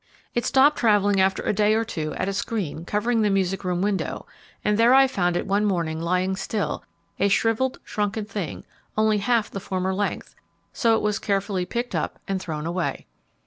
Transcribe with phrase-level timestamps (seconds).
[0.33, 3.83] It stopped travelling after a day or two at a screen covering the music room
[3.83, 4.25] window,
[4.65, 6.83] and there I found it one morning lying still,
[7.19, 8.63] a shrivelled, shrunken thing;
[8.97, 10.33] only half the former length,
[10.73, 13.05] so it was carefully picked up, and thrown away!